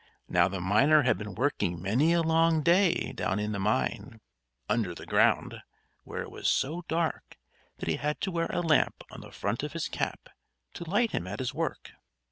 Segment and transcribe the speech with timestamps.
[0.27, 4.19] Now the miner had been working many a long day down in the mine,
[4.67, 5.61] under the ground,
[6.05, 7.37] where it was so dark
[7.77, 10.29] that he had to wear a lamp on the front of his cap
[10.73, 11.91] to light him at his work!